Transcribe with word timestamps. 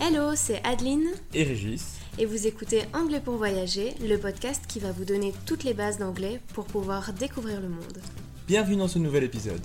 Hello, 0.00 0.36
c'est 0.36 0.60
Adeline 0.64 1.08
et 1.34 1.42
Régis. 1.42 1.98
Et 2.20 2.24
vous 2.24 2.46
écoutez 2.46 2.82
Anglais 2.94 3.18
pour 3.18 3.34
voyager, 3.34 3.94
le 4.00 4.16
podcast 4.16 4.62
qui 4.68 4.78
va 4.78 4.92
vous 4.92 5.04
donner 5.04 5.32
toutes 5.44 5.64
les 5.64 5.74
bases 5.74 5.98
d'anglais 5.98 6.40
pour 6.54 6.66
pouvoir 6.66 7.12
découvrir 7.12 7.60
le 7.60 7.68
monde. 7.68 7.98
Bienvenue 8.46 8.76
dans 8.76 8.86
ce 8.86 9.00
nouvel 9.00 9.24
épisode. 9.24 9.60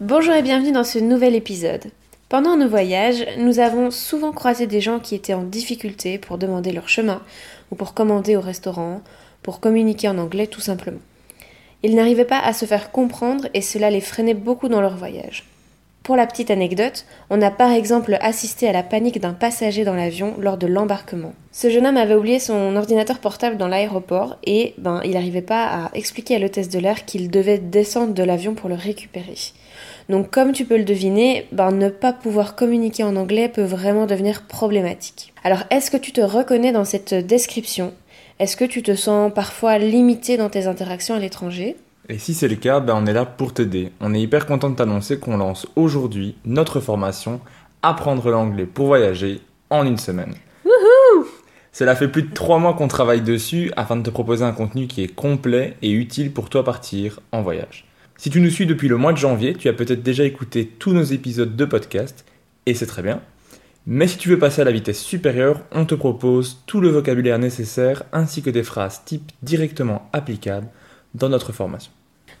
Bonjour 0.00 0.34
et 0.34 0.42
bienvenue 0.42 0.72
dans 0.72 0.84
ce 0.84 0.98
nouvel 0.98 1.34
épisode. 1.34 1.84
Pendant 2.28 2.58
nos 2.58 2.68
voyages, 2.68 3.26
nous 3.38 3.60
avons 3.60 3.90
souvent 3.90 4.32
croisé 4.32 4.66
des 4.66 4.82
gens 4.82 5.00
qui 5.00 5.14
étaient 5.14 5.32
en 5.32 5.44
difficulté 5.44 6.18
pour 6.18 6.36
demander 6.36 6.72
leur 6.72 6.90
chemin, 6.90 7.22
ou 7.70 7.76
pour 7.76 7.94
commander 7.94 8.36
au 8.36 8.42
restaurant, 8.42 9.00
pour 9.42 9.60
communiquer 9.60 10.08
en 10.08 10.18
anglais 10.18 10.48
tout 10.48 10.60
simplement. 10.60 11.00
Ils 11.84 11.96
n'arrivaient 11.96 12.24
pas 12.24 12.40
à 12.40 12.54
se 12.54 12.64
faire 12.64 12.90
comprendre 12.90 13.46
et 13.52 13.60
cela 13.60 13.90
les 13.90 14.00
freinait 14.00 14.32
beaucoup 14.32 14.68
dans 14.68 14.80
leur 14.80 14.96
voyage. 14.96 15.44
Pour 16.02 16.16
la 16.16 16.26
petite 16.26 16.50
anecdote, 16.50 17.04
on 17.28 17.42
a 17.42 17.50
par 17.50 17.72
exemple 17.72 18.16
assisté 18.22 18.66
à 18.66 18.72
la 18.72 18.82
panique 18.82 19.20
d'un 19.20 19.34
passager 19.34 19.84
dans 19.84 19.92
l'avion 19.92 20.34
lors 20.38 20.56
de 20.56 20.66
l'embarquement. 20.66 21.34
Ce 21.52 21.68
jeune 21.68 21.86
homme 21.86 21.98
avait 21.98 22.14
oublié 22.14 22.38
son 22.38 22.74
ordinateur 22.76 23.18
portable 23.18 23.58
dans 23.58 23.68
l'aéroport 23.68 24.38
et 24.44 24.72
ben, 24.78 25.02
il 25.04 25.10
n'arrivait 25.10 25.42
pas 25.42 25.66
à 25.66 25.90
expliquer 25.92 26.36
à 26.36 26.38
l'hôtesse 26.38 26.70
de 26.70 26.78
l'air 26.78 27.04
qu'il 27.04 27.30
devait 27.30 27.58
descendre 27.58 28.14
de 28.14 28.22
l'avion 28.22 28.54
pour 28.54 28.70
le 28.70 28.76
récupérer. 28.76 29.36
Donc 30.08 30.30
comme 30.30 30.52
tu 30.52 30.64
peux 30.64 30.78
le 30.78 30.84
deviner, 30.84 31.46
ben, 31.52 31.70
ne 31.70 31.90
pas 31.90 32.14
pouvoir 32.14 32.54
communiquer 32.54 33.04
en 33.04 33.16
anglais 33.16 33.50
peut 33.50 33.62
vraiment 33.62 34.06
devenir 34.06 34.46
problématique. 34.46 35.34
Alors 35.42 35.64
est-ce 35.68 35.90
que 35.90 35.98
tu 35.98 36.12
te 36.12 36.22
reconnais 36.22 36.72
dans 36.72 36.86
cette 36.86 37.12
description? 37.12 37.92
Est-ce 38.40 38.56
que 38.56 38.64
tu 38.64 38.82
te 38.82 38.96
sens 38.96 39.32
parfois 39.32 39.78
limité 39.78 40.36
dans 40.36 40.48
tes 40.48 40.66
interactions 40.66 41.14
à 41.14 41.20
l'étranger? 41.20 41.76
Et 42.08 42.18
si 42.18 42.34
c'est 42.34 42.48
le 42.48 42.56
cas, 42.56 42.80
ben 42.80 42.94
on 42.96 43.06
est 43.06 43.12
là 43.12 43.24
pour 43.24 43.54
t'aider. 43.54 43.92
On 44.00 44.12
est 44.12 44.20
hyper 44.20 44.46
content 44.46 44.70
de 44.70 44.74
t'annoncer 44.74 45.18
qu'on 45.18 45.36
lance 45.36 45.66
aujourd'hui 45.76 46.36
notre 46.44 46.80
formation 46.80 47.40
Apprendre 47.82 48.30
l'anglais 48.30 48.66
pour 48.66 48.86
voyager 48.86 49.40
en 49.68 49.86
une 49.86 49.98
semaine. 49.98 50.34
Wouhou 50.64 51.26
Cela 51.70 51.94
fait 51.94 52.08
plus 52.08 52.22
de 52.22 52.32
trois 52.32 52.58
mois 52.58 52.72
qu'on 52.74 52.88
travaille 52.88 53.20
dessus 53.20 53.70
afin 53.76 53.96
de 53.96 54.02
te 54.02 54.10
proposer 54.10 54.42
un 54.42 54.52
contenu 54.52 54.86
qui 54.86 55.02
est 55.02 55.14
complet 55.14 55.76
et 55.82 55.90
utile 55.90 56.32
pour 56.32 56.48
toi 56.48 56.64
partir 56.64 57.20
en 57.30 57.42
voyage. 57.42 57.86
Si 58.16 58.30
tu 58.30 58.40
nous 58.40 58.50
suis 58.50 58.66
depuis 58.66 58.88
le 58.88 58.96
mois 58.96 59.12
de 59.12 59.18
janvier, 59.18 59.54
tu 59.54 59.68
as 59.68 59.74
peut-être 59.74 60.02
déjà 60.02 60.24
écouté 60.24 60.66
tous 60.66 60.92
nos 60.92 61.02
épisodes 61.02 61.56
de 61.56 61.64
podcast, 61.66 62.24
et 62.64 62.72
c'est 62.72 62.86
très 62.86 63.02
bien. 63.02 63.20
Mais 63.86 64.08
si 64.08 64.16
tu 64.16 64.30
veux 64.30 64.38
passer 64.38 64.62
à 64.62 64.64
la 64.64 64.72
vitesse 64.72 65.00
supérieure, 65.00 65.60
on 65.70 65.84
te 65.84 65.94
propose 65.94 66.62
tout 66.66 66.80
le 66.80 66.88
vocabulaire 66.88 67.38
nécessaire 67.38 68.04
ainsi 68.12 68.40
que 68.40 68.48
des 68.48 68.62
phrases 68.62 69.02
types 69.04 69.30
directement 69.42 70.08
applicables 70.14 70.68
dans 71.14 71.28
notre 71.28 71.52
formation. 71.52 71.92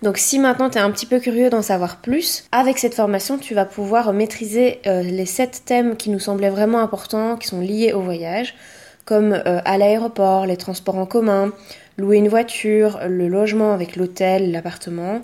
Donc 0.02 0.16
si 0.16 0.38
maintenant 0.38 0.70
tu 0.70 0.78
es 0.78 0.80
un 0.80 0.90
petit 0.90 1.06
peu 1.06 1.20
curieux 1.20 1.50
d'en 1.50 1.62
savoir 1.62 1.98
plus, 2.00 2.44
avec 2.50 2.78
cette 2.78 2.94
formation 2.94 3.38
tu 3.38 3.54
vas 3.54 3.66
pouvoir 3.66 4.12
maîtriser 4.12 4.80
euh, 4.86 5.02
les 5.02 5.26
sept 5.26 5.62
thèmes 5.66 5.96
qui 5.96 6.10
nous 6.10 6.18
semblaient 6.18 6.50
vraiment 6.50 6.80
importants, 6.80 7.36
qui 7.36 7.48
sont 7.48 7.60
liés 7.60 7.92
au 7.92 8.00
voyage, 8.00 8.54
comme 9.04 9.32
euh, 9.34 9.60
à 9.64 9.76
l'aéroport, 9.76 10.46
les 10.46 10.56
transports 10.56 10.96
en 10.96 11.06
commun, 11.06 11.52
louer 11.98 12.16
une 12.16 12.28
voiture, 12.28 13.00
le 13.06 13.28
logement 13.28 13.72
avec 13.72 13.96
l'hôtel, 13.96 14.50
l'appartement, 14.50 15.20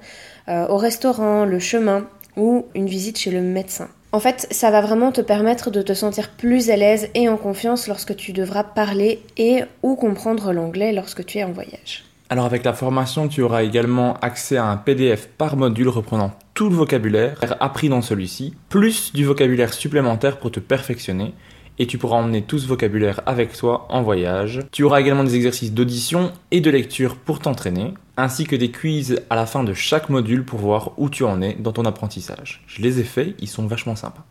euh, 0.49 0.67
au 0.69 0.77
restaurant, 0.77 1.45
le 1.47 1.59
chemin 1.59 2.07
ou 2.41 2.67
une 2.75 2.87
visite 2.87 3.19
chez 3.19 3.31
le 3.31 3.43
médecin. 3.43 3.89
En 4.13 4.19
fait, 4.19 4.49
ça 4.51 4.73
va 4.73 4.81
vraiment 4.81 5.13
te 5.13 5.21
permettre 5.21 5.71
de 5.71 5.83
te 5.83 5.93
sentir 5.93 6.31
plus 6.31 6.71
à 6.71 6.77
l'aise 6.77 7.09
et 7.15 7.29
en 7.29 7.37
confiance 7.37 7.87
lorsque 7.87 8.17
tu 8.17 8.33
devras 8.33 8.65
parler 8.65 9.23
et 9.37 9.63
ou 9.85 9.95
comprendre 9.95 10.53
l'anglais 10.53 10.93
lorsque 10.93 11.25
tu 11.25 11.39
es 11.39 11.45
en 11.45 11.53
voyage. 11.53 12.05
Alors 12.29 12.47
avec 12.47 12.65
la 12.65 12.73
formation, 12.73 13.29
tu 13.29 13.43
auras 13.43 13.63
également 13.63 14.15
accès 14.21 14.57
à 14.57 14.65
un 14.65 14.77
PDF 14.77 15.29
par 15.37 15.57
module 15.57 15.89
reprenant 15.89 16.33
tout 16.55 16.69
le 16.69 16.77
vocabulaire 16.77 17.39
appris 17.61 17.89
dans 17.89 18.03
celui-ci, 18.03 18.55
plus 18.69 19.13
du 19.13 19.25
vocabulaire 19.25 19.73
supplémentaire 19.73 20.39
pour 20.39 20.51
te 20.51 20.61
perfectionner 20.61 21.35
et 21.79 21.87
tu 21.87 21.99
pourras 21.99 22.17
emmener 22.17 22.43
tout 22.43 22.59
ce 22.59 22.67
vocabulaire 22.67 23.21
avec 23.27 23.57
toi 23.57 23.87
en 23.89 24.03
voyage. 24.03 24.61
Tu 24.73 24.83
auras 24.83 25.01
également 25.01 25.25
des 25.25 25.37
exercices 25.37 25.73
d'audition 25.73 26.33
et 26.51 26.61
de 26.61 26.71
lecture 26.71 27.17
pour 27.17 27.41
t'entraîner, 27.41 27.95
ainsi 28.17 28.45
que 28.45 28.57
des 28.57 28.71
quiz 28.71 29.23
à 29.31 29.37
la 29.37 29.47
fin 29.47 29.65
de 29.65 29.73
chaque 29.75 30.09
module 30.09 30.45
pour 30.45 30.59
voir 30.59 30.93
où 30.99 31.09
tu 31.09 31.25
en 31.25 31.41
es 31.41 31.55
dans 31.55 31.73
ton 31.73 31.85
apprentissage. 31.85 32.63
Je 32.67 32.83
les 32.83 33.01
ai 33.01 33.05
faits, 33.05 33.35
ils 33.39 33.49
sont 33.49 33.67
vachement 33.67 33.97
sympas. 33.97 34.25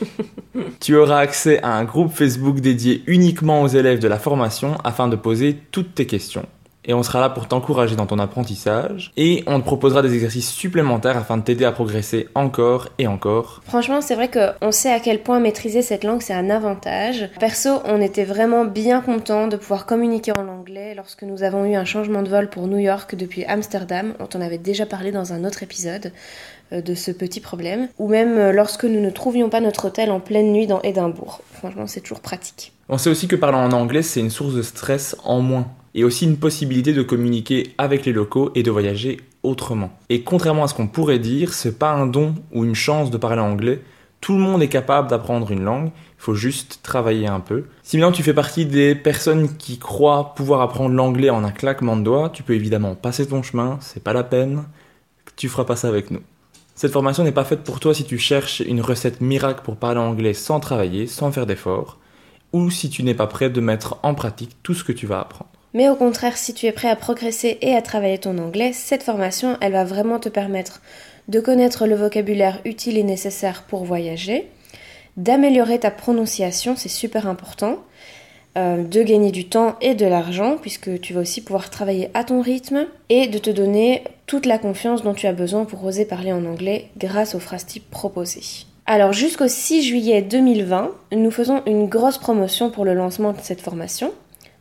tu 0.80 0.96
auras 0.96 1.18
accès 1.18 1.62
à 1.62 1.74
un 1.74 1.84
groupe 1.84 2.12
Facebook 2.12 2.60
dédié 2.60 3.02
uniquement 3.06 3.62
aux 3.62 3.68
élèves 3.68 4.00
de 4.00 4.08
la 4.08 4.18
formation 4.18 4.76
afin 4.84 5.08
de 5.08 5.16
poser 5.16 5.56
toutes 5.70 5.94
tes 5.94 6.06
questions 6.06 6.46
et 6.86 6.94
on 6.94 7.02
sera 7.02 7.20
là 7.20 7.28
pour 7.28 7.48
t'encourager 7.48 7.96
dans 7.96 8.06
ton 8.06 8.18
apprentissage 8.18 9.12
et 9.16 9.42
on 9.46 9.60
te 9.60 9.64
proposera 9.64 10.02
des 10.02 10.14
exercices 10.14 10.50
supplémentaires 10.50 11.16
afin 11.16 11.36
de 11.36 11.42
t'aider 11.42 11.64
à 11.64 11.72
progresser 11.72 12.28
encore 12.34 12.88
et 12.98 13.06
encore. 13.06 13.60
Franchement, 13.66 14.00
c'est 14.00 14.14
vrai 14.14 14.30
qu'on 14.30 14.72
sait 14.72 14.92
à 14.92 15.00
quel 15.00 15.22
point 15.22 15.40
maîtriser 15.40 15.82
cette 15.82 16.04
langue 16.04 16.22
c'est 16.22 16.34
un 16.34 16.48
avantage. 16.48 17.28
Perso, 17.38 17.80
on 17.84 18.00
était 18.00 18.24
vraiment 18.24 18.64
bien 18.64 19.00
content 19.00 19.48
de 19.48 19.56
pouvoir 19.56 19.86
communiquer 19.86 20.32
en 20.38 20.48
anglais 20.48 20.94
lorsque 20.94 21.24
nous 21.24 21.42
avons 21.42 21.64
eu 21.64 21.74
un 21.74 21.84
changement 21.84 22.22
de 22.22 22.28
vol 22.28 22.48
pour 22.48 22.68
New 22.68 22.78
York 22.78 23.14
depuis 23.14 23.44
Amsterdam, 23.44 24.14
dont 24.18 24.28
on 24.34 24.40
avait 24.40 24.58
déjà 24.58 24.86
parlé 24.86 25.10
dans 25.10 25.32
un 25.32 25.44
autre 25.44 25.62
épisode 25.62 26.12
euh, 26.72 26.80
de 26.80 26.94
ce 26.94 27.10
petit 27.10 27.40
problème, 27.40 27.88
ou 27.98 28.08
même 28.08 28.38
euh, 28.38 28.52
lorsque 28.52 28.84
nous 28.84 29.00
ne 29.00 29.10
trouvions 29.10 29.48
pas 29.48 29.60
notre 29.60 29.86
hôtel 29.86 30.10
en 30.10 30.20
pleine 30.20 30.52
nuit 30.52 30.66
dans 30.66 30.80
Édimbourg. 30.82 31.40
Franchement, 31.52 31.86
c'est 31.86 32.00
toujours 32.00 32.20
pratique. 32.20 32.72
On 32.88 32.98
sait 32.98 33.10
aussi 33.10 33.28
que 33.28 33.36
parler 33.36 33.58
en 33.58 33.72
anglais, 33.72 34.02
c'est 34.02 34.20
une 34.20 34.30
source 34.30 34.54
de 34.54 34.62
stress 34.62 35.16
en 35.24 35.40
moins 35.40 35.66
et 35.96 36.04
aussi 36.04 36.26
une 36.26 36.36
possibilité 36.36 36.92
de 36.92 37.02
communiquer 37.02 37.74
avec 37.78 38.04
les 38.04 38.12
locaux 38.12 38.52
et 38.54 38.62
de 38.62 38.70
voyager 38.70 39.18
autrement. 39.42 39.98
Et 40.10 40.22
contrairement 40.22 40.64
à 40.64 40.68
ce 40.68 40.74
qu'on 40.74 40.86
pourrait 40.86 41.18
dire, 41.18 41.54
c'est 41.54 41.78
pas 41.78 41.90
un 41.90 42.06
don 42.06 42.34
ou 42.52 42.64
une 42.64 42.74
chance 42.74 43.10
de 43.10 43.16
parler 43.16 43.40
anglais. 43.40 43.80
Tout 44.20 44.34
le 44.34 44.40
monde 44.40 44.62
est 44.62 44.68
capable 44.68 45.08
d'apprendre 45.08 45.50
une 45.50 45.64
langue, 45.64 45.86
il 45.86 46.18
faut 46.18 46.34
juste 46.34 46.80
travailler 46.82 47.26
un 47.26 47.40
peu. 47.40 47.64
Si 47.82 47.96
maintenant 47.96 48.12
tu 48.12 48.22
fais 48.22 48.34
partie 48.34 48.66
des 48.66 48.94
personnes 48.94 49.56
qui 49.56 49.78
croient 49.78 50.34
pouvoir 50.34 50.60
apprendre 50.60 50.94
l'anglais 50.94 51.30
en 51.30 51.44
un 51.44 51.50
claquement 51.50 51.96
de 51.96 52.02
doigts, 52.02 52.30
tu 52.30 52.42
peux 52.42 52.54
évidemment 52.54 52.94
passer 52.94 53.26
ton 53.26 53.42
chemin, 53.42 53.78
c'est 53.80 54.02
pas 54.02 54.12
la 54.12 54.24
peine, 54.24 54.64
tu 55.36 55.48
feras 55.48 55.64
pas 55.64 55.76
ça 55.76 55.88
avec 55.88 56.10
nous. 56.10 56.22
Cette 56.74 56.92
formation 56.92 57.24
n'est 57.24 57.32
pas 57.32 57.44
faite 57.44 57.62
pour 57.62 57.80
toi 57.80 57.94
si 57.94 58.04
tu 58.04 58.18
cherches 58.18 58.60
une 58.60 58.82
recette 58.82 59.22
miracle 59.22 59.62
pour 59.64 59.76
parler 59.76 60.00
anglais 60.00 60.34
sans 60.34 60.60
travailler, 60.60 61.06
sans 61.06 61.32
faire 61.32 61.46
d'efforts, 61.46 61.98
ou 62.52 62.70
si 62.70 62.90
tu 62.90 63.02
n'es 63.02 63.14
pas 63.14 63.26
prêt 63.26 63.48
de 63.48 63.60
mettre 63.62 63.98
en 64.02 64.14
pratique 64.14 64.56
tout 64.62 64.74
ce 64.74 64.84
que 64.84 64.92
tu 64.92 65.06
vas 65.06 65.20
apprendre. 65.20 65.55
Mais 65.76 65.90
au 65.90 65.94
contraire, 65.94 66.38
si 66.38 66.54
tu 66.54 66.64
es 66.64 66.72
prêt 66.72 66.88
à 66.88 66.96
progresser 66.96 67.58
et 67.60 67.74
à 67.74 67.82
travailler 67.82 68.16
ton 68.16 68.38
anglais, 68.38 68.72
cette 68.72 69.02
formation, 69.02 69.58
elle 69.60 69.72
va 69.72 69.84
vraiment 69.84 70.18
te 70.18 70.30
permettre 70.30 70.80
de 71.28 71.38
connaître 71.38 71.86
le 71.86 71.94
vocabulaire 71.94 72.62
utile 72.64 72.96
et 72.96 73.02
nécessaire 73.02 73.62
pour 73.68 73.84
voyager, 73.84 74.48
d'améliorer 75.18 75.78
ta 75.78 75.90
prononciation, 75.90 76.76
c'est 76.76 76.88
super 76.88 77.28
important, 77.28 77.80
euh, 78.56 78.84
de 78.84 79.02
gagner 79.02 79.30
du 79.32 79.50
temps 79.50 79.76
et 79.82 79.94
de 79.94 80.06
l'argent, 80.06 80.56
puisque 80.56 80.98
tu 81.02 81.12
vas 81.12 81.20
aussi 81.20 81.42
pouvoir 81.42 81.68
travailler 81.68 82.08
à 82.14 82.24
ton 82.24 82.40
rythme, 82.40 82.86
et 83.10 83.26
de 83.26 83.36
te 83.36 83.50
donner 83.50 84.02
toute 84.24 84.46
la 84.46 84.56
confiance 84.56 85.02
dont 85.02 85.12
tu 85.12 85.26
as 85.26 85.34
besoin 85.34 85.66
pour 85.66 85.84
oser 85.84 86.06
parler 86.06 86.32
en 86.32 86.46
anglais 86.46 86.88
grâce 86.96 87.34
aux 87.34 87.38
phrases 87.38 87.66
types 87.66 87.90
proposées. 87.90 88.64
Alors 88.86 89.12
jusqu'au 89.12 89.46
6 89.46 89.82
juillet 89.82 90.22
2020, 90.22 90.92
nous 91.12 91.30
faisons 91.30 91.62
une 91.66 91.86
grosse 91.86 92.16
promotion 92.16 92.70
pour 92.70 92.86
le 92.86 92.94
lancement 92.94 93.34
de 93.34 93.40
cette 93.42 93.60
formation. 93.60 94.14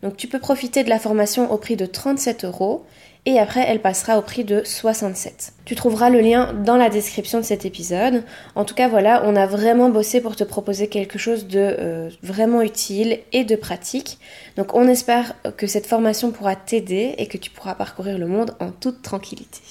Donc 0.06 0.18
tu 0.18 0.28
peux 0.28 0.38
profiter 0.38 0.84
de 0.84 0.90
la 0.90 1.00
formation 1.00 1.52
au 1.52 1.58
prix 1.58 1.76
de 1.76 1.88
37 1.88 2.46
euros 2.46 2.86
et 3.26 3.40
après 3.40 3.66
elle 3.68 3.82
passera 3.82 4.20
au 4.20 4.22
prix 4.22 4.44
de 4.44 4.62
67. 4.64 5.54
Tu 5.66 5.74
trouveras 5.74 6.12
le 6.12 6.20
lien 6.20 6.54
dans 6.54 6.78
la 6.78 6.90
description 6.90 7.40
de 7.40 7.44
cet 7.44 7.66
épisode. 7.66 8.24
En 8.54 8.66
tout 8.66 8.76
cas 8.76 8.88
voilà, 8.88 9.24
on 9.26 9.36
a 9.36 9.48
vraiment 9.48 9.90
bossé 9.90 10.22
pour 10.22 10.36
te 10.36 10.44
proposer 10.44 10.90
quelque 10.90 11.18
chose 11.18 11.48
de 11.48 11.58
euh, 11.80 12.10
vraiment 12.22 12.62
utile 12.62 13.18
et 13.34 13.46
de 13.46 13.56
pratique. 13.56 14.20
Donc 14.58 14.76
on 14.76 14.88
espère 14.88 15.34
que 15.58 15.66
cette 15.66 15.88
formation 15.88 16.30
pourra 16.30 16.56
t'aider 16.56 17.16
et 17.18 17.26
que 17.26 17.40
tu 17.40 17.50
pourras 17.50 17.74
parcourir 17.74 18.20
le 18.20 18.28
monde 18.28 18.56
en 18.60 18.70
toute 18.70 19.02
tranquillité. 19.02 19.62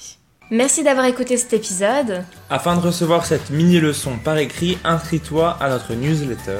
Merci 0.51 0.83
d'avoir 0.83 1.05
écouté 1.05 1.37
cet 1.37 1.53
épisode. 1.53 2.25
Afin 2.49 2.75
de 2.75 2.81
recevoir 2.81 3.25
cette 3.25 3.51
mini 3.51 3.79
leçon 3.79 4.17
par 4.21 4.37
écrit, 4.37 4.77
inscris-toi 4.83 5.57
à 5.61 5.69
notre 5.69 5.93
newsletter 5.93 6.59